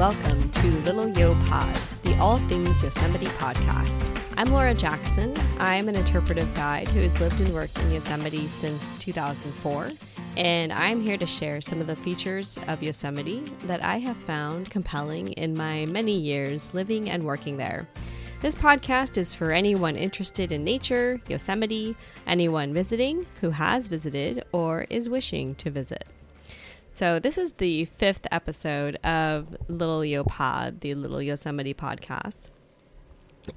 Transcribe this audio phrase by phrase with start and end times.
[0.00, 4.18] welcome to Little Yo Pod, the all things Yosemite podcast.
[4.38, 5.34] I'm Laura Jackson.
[5.58, 9.90] I'm an interpretive guide who has lived and worked in Yosemite since 2004,
[10.38, 14.70] and I'm here to share some of the features of Yosemite that I have found
[14.70, 17.86] compelling in my many years living and working there.
[18.40, 21.94] This podcast is for anyone interested in nature, Yosemite,
[22.26, 26.06] anyone visiting who has visited or is wishing to visit.
[26.92, 32.50] So, this is the fifth episode of Little Yo Pod, the Little Yosemite podcast.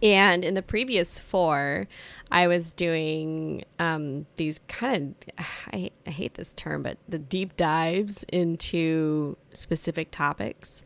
[0.02, 1.88] And in the previous four,
[2.32, 7.58] I was doing um, these kind of, I, I hate this term, but the deep
[7.58, 10.86] dives into specific topics.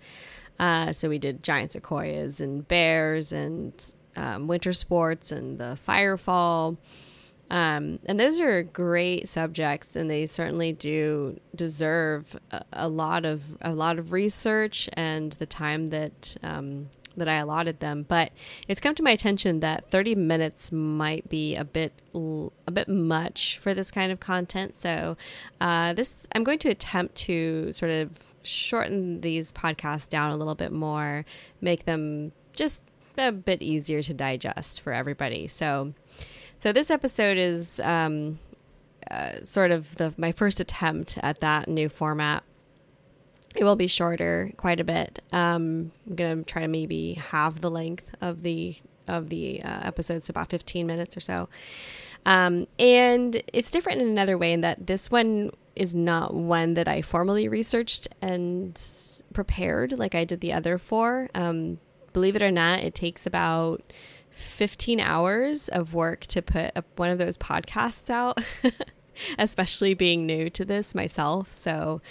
[0.59, 6.77] Uh, so we did giant sequoias and bears and um, winter sports and the firefall.
[7.49, 13.41] Um, and those are great subjects, and they certainly do deserve a, a, lot of
[13.61, 18.05] a lot of research and the time that um, that I allotted them.
[18.07, 18.31] But
[18.67, 23.57] it's come to my attention that 30 minutes might be a bit a bit much
[23.59, 24.75] for this kind of content.
[24.75, 25.17] So
[25.59, 28.11] uh, this I'm going to attempt to sort of
[28.43, 31.25] shorten these podcasts down a little bit more,
[31.59, 32.83] make them just
[33.17, 35.47] a bit easier to digest for everybody.
[35.47, 35.93] So.
[36.59, 38.39] So this episode is um,
[39.11, 42.43] uh, sort of the my first attempt at that new format.
[43.55, 45.21] It will be shorter, quite a bit.
[45.31, 48.75] Um, I'm gonna try to maybe halve the length of the
[49.07, 51.47] of the uh, episodes, about 15 minutes or so.
[52.25, 56.87] Um, and it's different in another way in that this one is not one that
[56.87, 58.77] I formally researched and
[59.31, 61.29] prepared like I did the other four.
[61.35, 61.79] Um,
[62.11, 63.93] believe it or not, it takes about
[64.37, 68.39] 15 hours of work to put a, one of those podcasts out.
[69.39, 71.51] especially being new to this myself.
[71.51, 72.01] So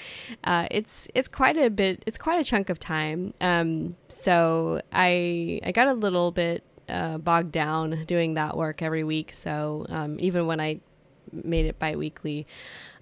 [0.42, 2.02] uh, it's it's quite a bit.
[2.04, 3.32] It's quite a chunk of time.
[3.40, 9.04] Um, so I I got a little bit uh, bogged down doing that work every
[9.04, 9.32] week.
[9.32, 10.80] So um, even when I
[11.32, 12.46] made it biweekly,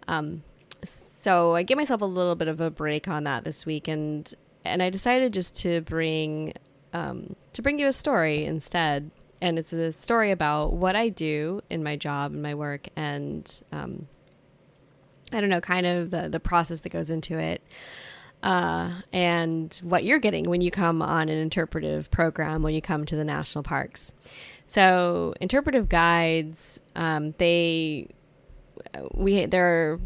[0.07, 0.43] um,
[0.85, 4.33] so I gave myself a little bit of a break on that this week, and
[4.65, 6.53] and I decided just to bring
[6.93, 9.11] um, to bring you a story instead.
[9.41, 13.63] And it's a story about what I do in my job and my work, and
[13.73, 14.07] um,
[15.33, 17.63] I don't know, kind of the the process that goes into it.
[18.43, 23.07] Uh, and what you're getting when you come on an interpretive program when you come
[23.07, 24.15] to the national parks.
[24.67, 28.09] So, interpretive guides, um, they
[29.13, 30.01] we there are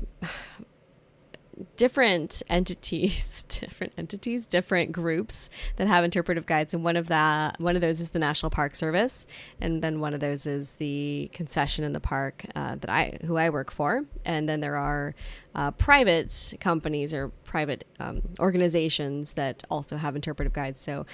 [1.77, 7.77] different entities, different entities, different groups that have interpretive guides, and one of that one
[7.77, 9.27] of those is the National Park Service,
[9.61, 13.37] and then one of those is the concession in the park uh, that I who
[13.37, 15.15] I work for, and then there are
[15.55, 20.81] uh, private companies or private um, organizations that also have interpretive guides.
[20.81, 21.07] So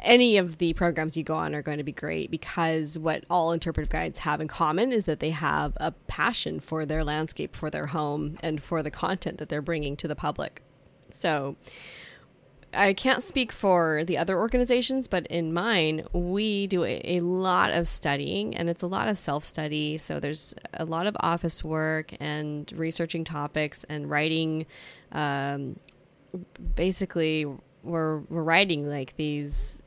[0.00, 3.52] any of the programs you go on are going to be great because what all
[3.52, 7.70] interpretive guides have in common is that they have a passion for their landscape, for
[7.70, 10.62] their home, and for the content that they're bringing to the public.
[11.10, 11.56] So,
[12.76, 17.86] I can't speak for the other organizations, but in mine, we do a, lot of
[17.86, 19.96] studying and it's a lot of self study.
[19.96, 24.66] So there's a lot of office work and researching topics and writing.
[25.12, 25.78] Um,
[26.74, 27.46] basically,
[27.84, 29.82] we're, we're writing like these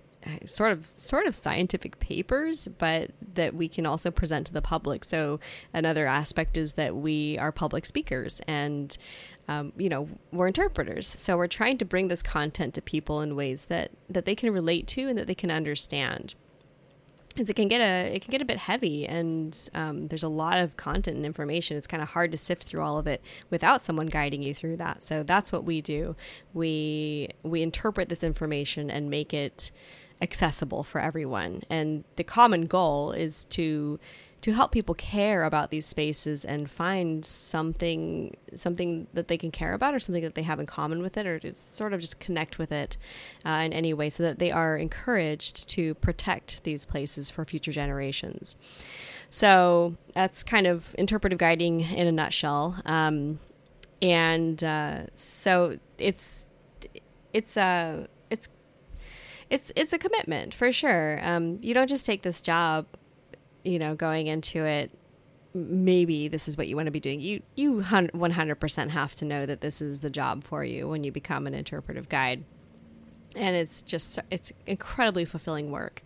[0.46, 5.06] sort of sort of scientific papers, but that we can also present to the public.
[5.06, 5.40] So
[5.74, 8.98] another aspect is that we are public speakers and
[9.48, 11.08] um, you know we're interpreters.
[11.08, 14.52] So we're trying to bring this content to people in ways that that they can
[14.52, 16.36] relate to and that they can understand.
[17.40, 20.58] It can get a it can get a bit heavy, and um, there's a lot
[20.58, 21.78] of content and information.
[21.78, 24.78] It's kind of hard to sift through all of it without someone guiding you through
[24.78, 25.04] that.
[25.04, 26.16] So that's what we do.
[26.54, 29.72] We we interpret this information and make it
[30.22, 31.62] accessible for everyone.
[31.70, 34.00] And the common goal is to
[34.42, 39.74] to help people care about these spaces and find something something that they can care
[39.74, 42.20] about or something that they have in common with it or to sort of just
[42.20, 42.98] connect with it
[43.46, 47.72] uh, in any way so that they are encouraged to protect these places for future
[47.72, 48.56] generations
[49.30, 53.40] so that's kind of interpretive guiding in a nutshell um,
[54.02, 56.48] and uh, so it's
[57.34, 57.62] it's a
[58.04, 58.50] uh, it's
[59.50, 61.20] it's it's a commitment for sure.
[61.24, 62.86] Um, you don't just take this job,
[63.64, 64.92] you know, going into it.
[65.54, 67.20] Maybe this is what you want to be doing.
[67.20, 70.88] You you one hundred percent have to know that this is the job for you
[70.88, 72.44] when you become an interpretive guide,
[73.36, 76.04] and it's just it's incredibly fulfilling work.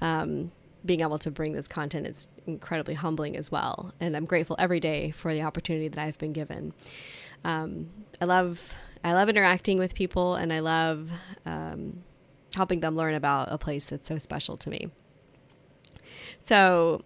[0.00, 0.50] Um,
[0.84, 4.80] being able to bring this content is incredibly humbling as well, and I'm grateful every
[4.80, 6.72] day for the opportunity that I've been given.
[7.44, 7.90] Um,
[8.20, 11.10] I love I love interacting with people and I love
[11.46, 12.02] um,
[12.54, 14.90] helping them learn about a place that's so special to me.
[16.44, 17.02] So,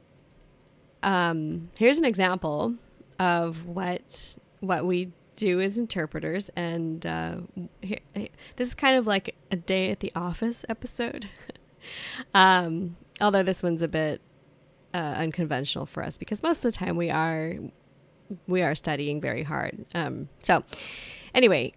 [1.02, 2.74] um, here's an example
[3.18, 7.36] of what what we do as interpreters, and uh,
[7.82, 8.00] here,
[8.56, 11.28] this is kind of like a day at the office episode.
[12.34, 14.20] um, although this one's a bit
[14.94, 17.56] uh, unconventional for us because most of the time we are
[18.46, 19.84] we are studying very hard.
[19.94, 20.62] Um, so,
[21.34, 21.74] anyway,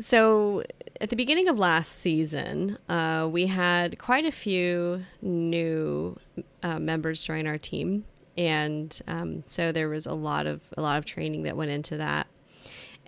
[0.00, 0.62] so
[1.00, 6.16] at the beginning of last season, uh, we had quite a few new
[6.62, 8.04] uh, members join our team,
[8.36, 11.96] and um, so there was a lot of a lot of training that went into
[11.96, 12.26] that.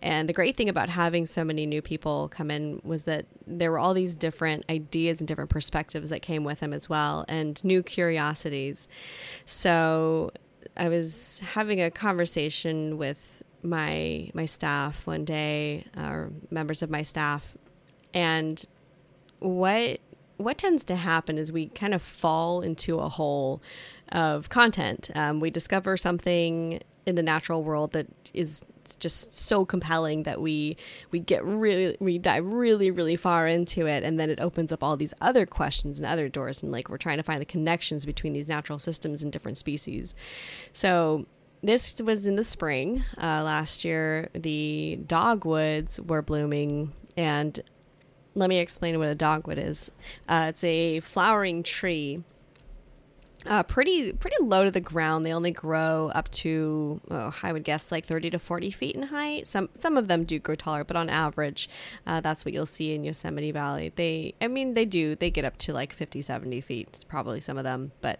[0.00, 3.70] And the great thing about having so many new people come in was that there
[3.70, 7.62] were all these different ideas and different perspectives that came with them as well, and
[7.64, 8.88] new curiosities.
[9.46, 10.30] So
[10.76, 17.02] I was having a conversation with my my staff one day, or members of my
[17.02, 17.56] staff,
[18.12, 18.64] and
[19.40, 20.00] what
[20.36, 23.62] what tends to happen is we kind of fall into a hole
[24.10, 25.10] of content.
[25.14, 28.62] Um, we discover something in the natural world that is
[28.98, 30.76] just so compelling that we
[31.10, 34.02] we get really we dive really really far into it.
[34.02, 36.62] And then it opens up all these other questions and other doors.
[36.62, 40.14] And like we're trying to find the connections between these natural systems and different species.
[40.72, 41.26] So
[41.64, 44.28] this was in the spring uh, last year.
[44.34, 47.60] The dogwoods were blooming, and
[48.34, 49.90] let me explain what a dogwood is.
[50.28, 52.22] Uh, it's a flowering tree
[53.46, 55.24] uh, pretty pretty low to the ground.
[55.24, 59.04] They only grow up to oh, I would guess like thirty to forty feet in
[59.04, 59.46] height.
[59.46, 61.68] Some some of them do grow taller, but on average,
[62.06, 63.92] uh, that's what you'll see in Yosemite Valley.
[63.94, 67.58] They I mean they do they get up to like 50, 70 feet, probably some
[67.58, 68.18] of them, but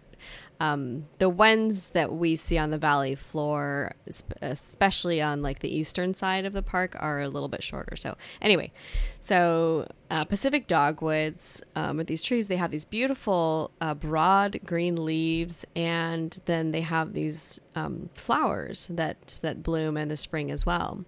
[0.59, 3.93] um, the ones that we see on the valley floor,
[4.41, 7.95] especially on like the eastern side of the park, are a little bit shorter.
[7.95, 8.71] So anyway,
[9.19, 15.03] so uh, Pacific dogwoods um, with these trees, they have these beautiful uh, broad green
[15.03, 20.65] leaves, and then they have these um, flowers that that bloom in the spring as
[20.65, 21.03] well.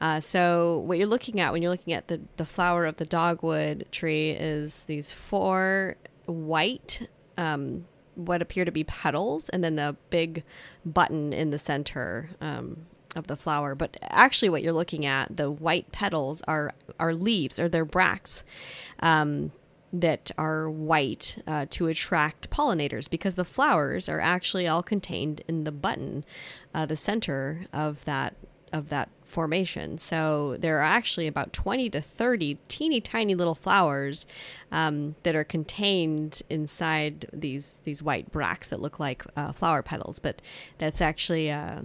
[0.00, 3.06] Uh, so what you're looking at when you're looking at the, the flower of the
[3.06, 5.96] dogwood tree is these four
[6.26, 7.08] white
[7.38, 7.86] um,
[8.16, 10.44] what appear to be petals and then a big
[10.84, 13.74] button in the center um, of the flower.
[13.74, 18.44] But actually, what you're looking at, the white petals are are leaves or they're bracts.
[19.00, 19.52] Um,
[19.92, 25.62] that are white uh, to attract pollinators because the flowers are actually all contained in
[25.62, 26.24] the button,
[26.74, 28.34] uh, the center of that
[28.74, 29.96] of that formation.
[29.96, 34.26] So there are actually about 20 to 30 teeny tiny little flowers
[34.70, 40.18] um, that are contained inside these these white bracts that look like uh, flower petals,
[40.18, 40.42] but
[40.78, 41.82] that's actually uh,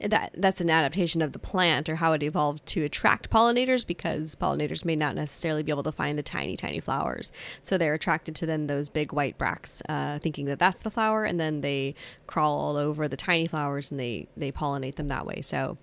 [0.00, 4.36] that that's an adaptation of the plant or how it evolved to attract pollinators because
[4.36, 7.32] pollinators may not necessarily be able to find the tiny tiny flowers.
[7.62, 11.24] So they're attracted to then those big white bracts uh, thinking that that's the flower
[11.24, 11.94] and then they
[12.26, 15.40] crawl all over the tiny flowers and they they pollinate them that way.
[15.42, 15.78] So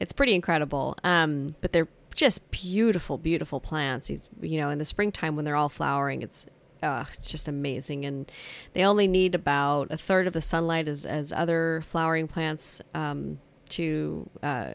[0.00, 0.96] it's pretty incredible.
[1.04, 4.10] Um, but they're just beautiful beautiful plants.
[4.40, 6.46] You know in the springtime when they're all flowering it's
[6.82, 8.04] uh, it's just amazing.
[8.04, 8.30] And
[8.72, 13.38] they only need about a third of the sunlight as, as other flowering plants um,
[13.70, 14.72] to uh,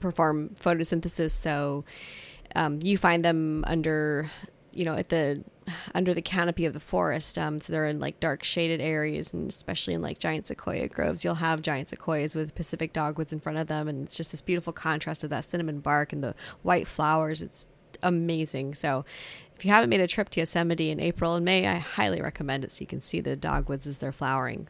[0.00, 1.30] perform photosynthesis.
[1.30, 1.84] So
[2.54, 4.30] um, you find them under,
[4.72, 5.44] you know, at the
[5.94, 7.38] under the canopy of the forest.
[7.38, 11.24] Um, so they're in like dark shaded areas, and especially in like giant sequoia groves,
[11.24, 14.42] you'll have giant sequoias with Pacific dogwoods in front of them, and it's just this
[14.42, 17.42] beautiful contrast of that cinnamon bark and the white flowers.
[17.42, 17.66] It's
[18.02, 18.74] amazing.
[18.74, 19.04] So
[19.62, 22.64] if you haven't made a trip to Yosemite in April and May, I highly recommend
[22.64, 24.66] it so you can see the dogwoods as they're flowering.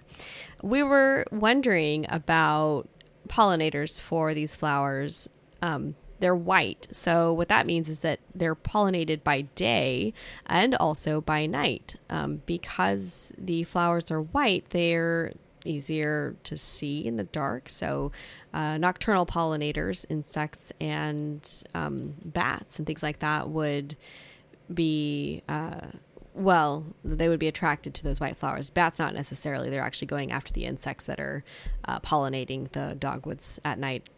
[0.63, 2.91] We were wondering about
[3.27, 5.31] pollinators for these flowers.
[5.63, 6.89] Um, they're white.
[6.91, 10.13] So, what that means is that they're pollinated by day
[10.45, 11.95] and also by night.
[12.11, 15.33] Um, because the flowers are white, they're
[15.65, 17.71] easier to see in the dark.
[17.71, 18.13] So,
[18.53, 23.97] uh, nocturnal pollinators, insects, and um, bats and things like that would
[24.75, 25.89] be uh,
[26.35, 28.71] well, they would be attracted to those white flowers.
[28.71, 29.69] Bats, not necessarily.
[29.69, 31.45] They're actually going after the insects that are
[31.85, 34.09] uh, pollinating the dogwoods at night.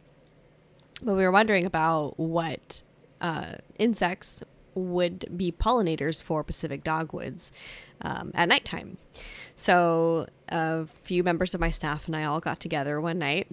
[1.03, 2.83] But we were wondering about what
[3.21, 4.43] uh, insects
[4.75, 7.53] would be pollinators for Pacific dogwoods
[8.01, 8.97] um, at nighttime.
[9.57, 13.49] So a few members of my staff and I all got together one night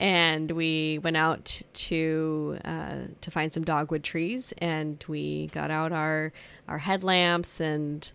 [0.00, 5.92] and we went out to uh, to find some dogwood trees, and we got out
[5.92, 6.32] our
[6.68, 8.12] our headlamps and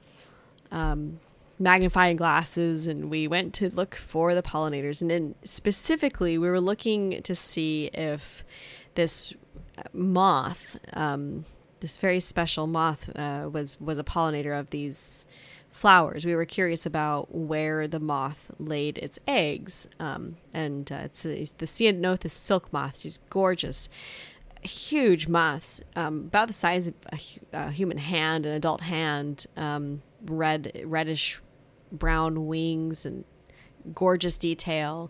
[0.72, 1.20] um,
[1.58, 5.02] magnifying glasses, and we went to look for the pollinators.
[5.02, 8.44] And then specifically, we were looking to see if
[8.96, 9.34] this
[9.94, 11.46] moth, um,
[11.80, 15.26] this very special moth, uh, was was a pollinator of these
[15.80, 16.26] flowers.
[16.26, 21.54] We were curious about where the moth laid its eggs, um, and uh, it's, it's,
[21.54, 23.00] the Ceanothus silk moth.
[23.00, 23.88] She's gorgeous,
[24.62, 27.20] huge moths, um, about the size of a,
[27.54, 31.40] a, human hand, an adult hand, um, red reddish
[31.94, 33.24] brown wings and
[33.94, 35.10] gorgeous detail.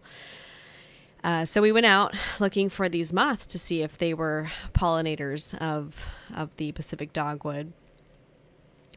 [1.23, 5.57] Uh, so we went out looking for these moths to see if they were pollinators
[5.57, 7.73] of of the Pacific dogwood.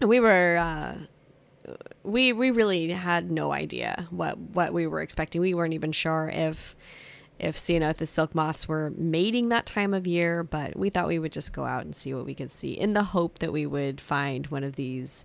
[0.02, 1.06] We were uh,
[2.04, 5.40] we we really had no idea what what we were expecting.
[5.40, 6.76] We weren't even sure if
[7.38, 11.32] if Ceanothus silk moths were mating that time of year, but we thought we would
[11.32, 14.00] just go out and see what we could see in the hope that we would
[14.00, 15.24] find one of these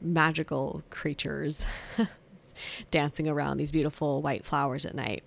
[0.00, 1.66] magical creatures
[2.90, 5.24] dancing around these beautiful white flowers at night.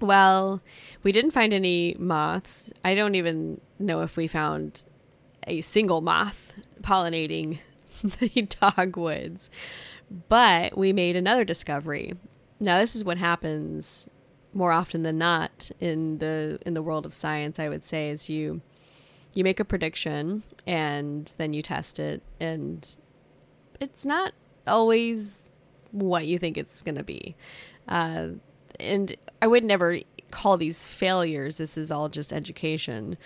[0.00, 0.62] Well,
[1.02, 2.72] we didn't find any moths.
[2.84, 4.84] I don't even know if we found
[5.46, 7.58] a single moth pollinating
[8.20, 9.50] the dogwoods.
[10.28, 12.14] But we made another discovery.
[12.60, 14.08] Now, this is what happens
[14.52, 17.58] more often than not in the in the world of science.
[17.58, 18.62] I would say is you
[19.34, 22.96] you make a prediction and then you test it, and
[23.80, 24.32] it's not
[24.66, 25.44] always
[25.90, 27.36] what you think it's going to be.
[27.88, 28.28] Uh,
[28.80, 30.00] and I would never
[30.30, 31.58] call these failures.
[31.58, 33.16] This is all just education.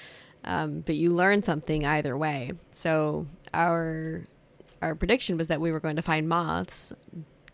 [0.44, 2.52] Um, but you learn something either way.
[2.72, 4.26] So our
[4.82, 6.92] our prediction was that we were going to find moths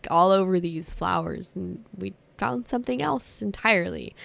[0.09, 4.15] all over these flowers, and we found something else entirely.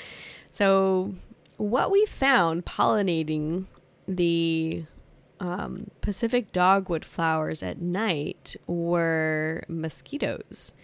[0.51, 1.15] So
[1.57, 3.67] what we found pollinating
[4.07, 4.85] the
[5.41, 10.75] um, Pacific dogwood flowers at night were mosquitoes.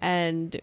[0.00, 0.60] And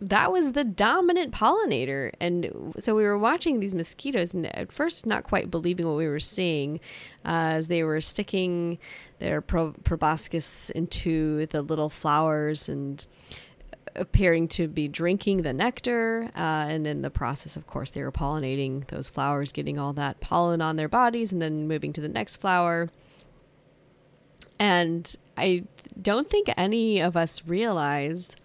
[0.00, 2.12] that was the dominant pollinator.
[2.20, 6.06] And so we were watching these mosquitoes, and at first, not quite believing what we
[6.06, 6.80] were seeing,
[7.24, 8.78] uh, as they were sticking
[9.18, 13.06] their pro- proboscis into the little flowers and
[13.96, 16.30] appearing to be drinking the nectar.
[16.36, 20.20] Uh, and in the process, of course, they were pollinating those flowers, getting all that
[20.20, 22.88] pollen on their bodies, and then moving to the next flower.
[24.60, 25.64] And I
[26.00, 28.36] don't think any of us realized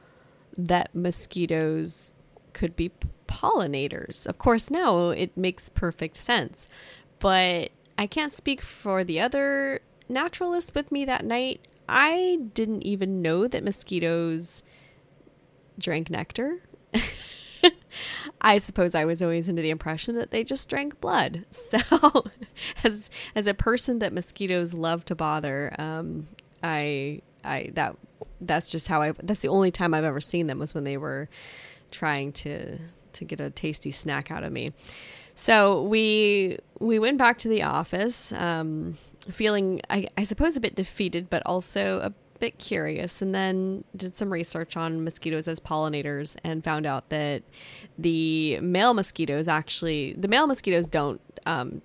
[0.58, 2.14] that mosquitoes
[2.54, 2.92] could be
[3.28, 4.28] pollinators.
[4.28, 6.68] Of course, now it makes perfect sense,
[7.20, 11.68] but I can't speak for the other naturalists with me that night.
[11.88, 14.64] I didn't even know that mosquitoes
[15.78, 16.60] drank nectar.
[18.42, 21.46] I suppose I was always under the impression that they just drank blood.
[21.54, 22.26] So,
[22.84, 26.28] as as a person that mosquitoes love to bother, um,
[26.62, 27.96] I I that
[28.48, 29.12] that's just how I.
[29.24, 31.30] That's the only time I've ever seen them was when they were
[31.92, 32.78] trying to
[33.14, 34.74] to get a tasty snack out of me.
[35.36, 38.98] So we we went back to the office, um,
[39.30, 43.22] feeling I, I suppose a bit defeated, but also a bit curious.
[43.22, 47.44] And then did some research on mosquitoes as pollinators and found out that
[47.98, 51.82] the male mosquitoes actually the male mosquitoes don't um,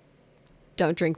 [0.75, 1.17] don't drink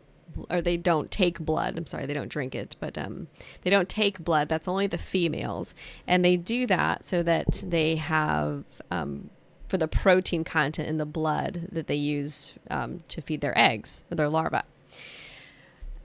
[0.50, 1.78] or they don't take blood.
[1.78, 3.28] I'm sorry, they don't drink it, but um,
[3.62, 4.50] they don't take blood.
[4.50, 5.76] That's only the females,
[6.08, 9.30] and they do that so that they have um,
[9.68, 14.04] for the protein content in the blood that they use um, to feed their eggs
[14.12, 14.62] or their larvae.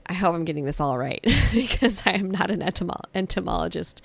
[0.09, 1.21] I hope I'm getting this all right
[1.53, 4.01] because I am not an entomo- entomologist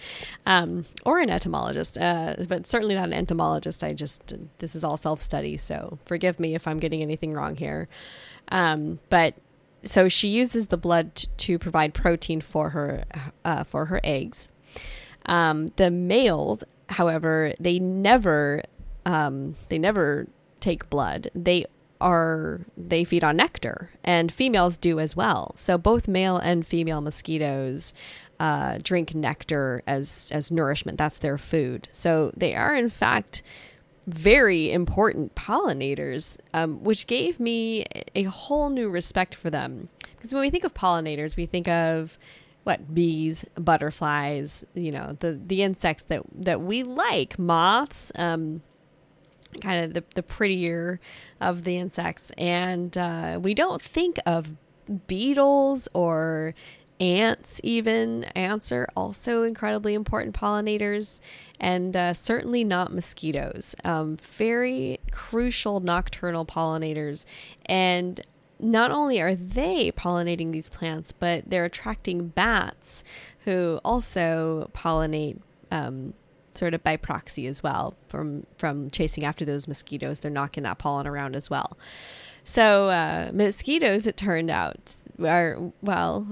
[0.47, 3.85] um, or an etymologist, uh, but certainly not an entomologist.
[3.85, 7.57] I just, this is all self study, so forgive me if I'm getting anything wrong
[7.57, 7.88] here.
[8.49, 9.35] Um, but
[9.85, 13.05] so she uses the blood t- to provide protein for her
[13.45, 14.49] uh, for her eggs.
[15.27, 18.62] Um, the males, however, they never
[19.07, 20.27] um, they never
[20.61, 21.31] take blood.
[21.35, 21.67] They
[22.01, 25.55] are they feed on nectar, and females do as well.
[25.57, 27.95] So both male and female mosquitoes
[28.41, 30.99] uh, drink nectar as as nourishment.
[30.99, 31.89] That's their food.
[31.91, 33.43] So they are in fact
[34.06, 39.88] very important pollinators, um, which gave me a whole new respect for them.
[40.16, 42.18] Because when we think of pollinators, we think of
[42.64, 48.62] what bees, butterflies, you know, the the insects that that we like, moths, um,
[49.61, 51.00] kind of the the prettier
[51.40, 54.52] of the insects, and uh, we don't think of
[55.06, 56.54] beetles or
[57.02, 61.18] ants even ants are also incredibly important pollinators
[61.59, 63.75] and uh, certainly not mosquitoes.
[63.85, 67.25] Um, very crucial nocturnal pollinators.
[67.66, 68.21] And
[68.61, 73.02] not only are they pollinating these plants but they're attracting bats
[73.44, 75.40] who also pollinate
[75.73, 76.14] um,
[76.54, 80.21] sort of by proxy as well from from chasing after those mosquitoes.
[80.21, 81.76] They're knocking that pollen around as well.
[82.44, 86.26] So, uh, mosquitoes, it turned out, are, well,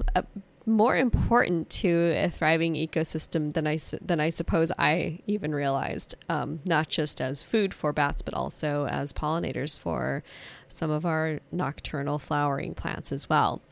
[0.66, 6.60] more important to a thriving ecosystem than I, than I suppose I even realized, um,
[6.66, 10.22] not just as food for bats, but also as pollinators for
[10.68, 13.62] some of our nocturnal flowering plants as well.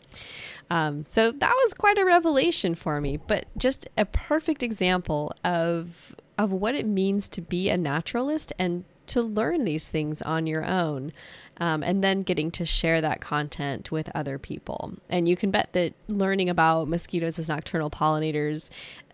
[0.71, 6.14] Um, so that was quite a revelation for me, but just a perfect example of
[6.37, 10.65] of what it means to be a naturalist and to learn these things on your
[10.65, 11.12] own
[11.59, 14.95] um, and then getting to share that content with other people.
[15.09, 18.71] And you can bet that learning about mosquitoes as nocturnal pollinators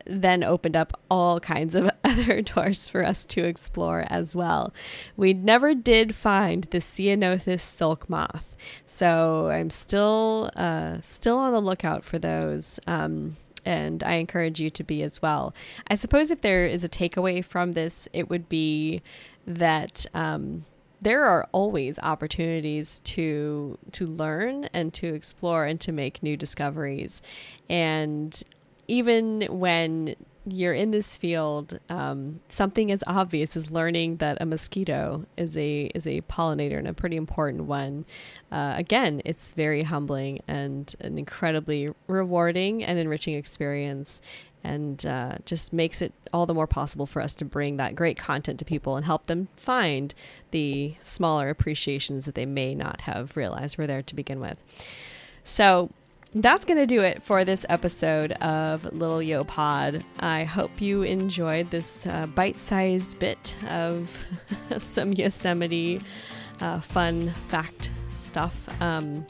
[0.06, 4.72] then opened up all kinds of other doors for us to explore as well.
[5.16, 11.60] We never did find the Ceanothus silk moth, so I'm still uh, still on the
[11.60, 12.78] lookout for those.
[12.86, 15.54] Um, and I encourage you to be as well.
[15.88, 19.02] I suppose if there is a takeaway from this, it would be
[19.46, 20.64] that um,
[21.00, 27.20] there are always opportunities to to learn and to explore and to make new discoveries
[27.68, 28.42] and
[28.88, 30.14] even when
[30.46, 35.90] you're in this field, um, something as obvious as learning that a mosquito is a
[35.94, 38.04] is a pollinator and a pretty important one.
[38.52, 44.20] Uh, again, it's very humbling and an incredibly rewarding and enriching experience
[44.62, 48.16] and uh, just makes it all the more possible for us to bring that great
[48.16, 50.14] content to people and help them find
[50.50, 54.62] the smaller appreciations that they may not have realized were there to begin with.
[55.44, 55.90] So,
[56.34, 60.04] that's going to do it for this episode of Little Yo Pod.
[60.18, 64.10] I hope you enjoyed this uh, bite sized bit of
[64.76, 66.00] some Yosemite
[66.60, 68.68] uh, fun fact stuff.
[68.82, 69.24] Um,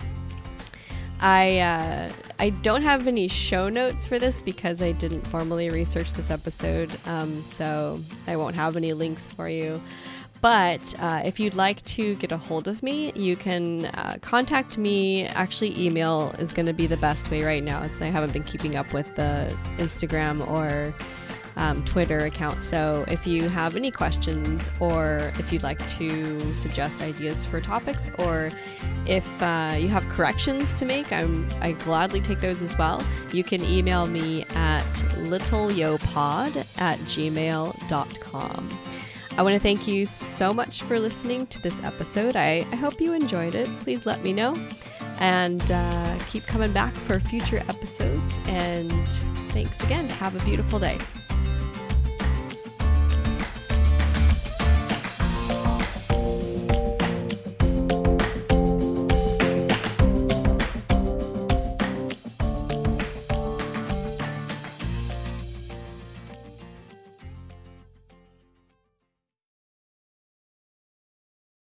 [1.20, 6.14] I uh, I don't have any show notes for this because I didn't formally research
[6.14, 9.80] this episode, um, so I won't have any links for you.
[10.44, 14.76] But uh, if you'd like to get a hold of me, you can uh, contact
[14.76, 15.24] me.
[15.24, 18.42] Actually, email is going to be the best way right now, as I haven't been
[18.42, 20.92] keeping up with the Instagram or
[21.56, 22.62] um, Twitter account.
[22.62, 28.10] So if you have any questions or if you'd like to suggest ideas for topics
[28.18, 28.50] or
[29.06, 33.02] if uh, you have corrections to make, I'm, I gladly take those as well.
[33.32, 34.84] You can email me at
[35.24, 38.78] littleyopod at gmail.com.
[39.36, 42.36] I want to thank you so much for listening to this episode.
[42.36, 43.66] I, I hope you enjoyed it.
[43.80, 44.54] Please let me know
[45.18, 48.38] and uh, keep coming back for future episodes.
[48.46, 48.92] And
[49.50, 50.08] thanks again.
[50.08, 50.98] Have a beautiful day.